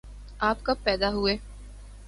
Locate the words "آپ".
0.39-0.63